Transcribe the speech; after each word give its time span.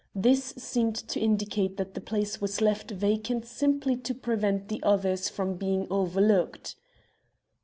This 0.15 0.55
seemed 0.57 0.95
to 0.95 1.19
indicate 1.19 1.77
that 1.77 1.93
the 1.93 2.01
place 2.01 2.41
was 2.41 2.59
left 2.59 2.89
vacant 2.89 3.45
simply 3.45 3.95
to 3.97 4.15
prevent 4.15 4.67
the 4.67 4.81
others 4.81 5.29
from 5.29 5.57
being 5.57 5.85
overlooked." 5.91 6.75